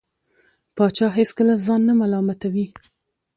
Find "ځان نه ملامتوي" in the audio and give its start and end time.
1.65-2.65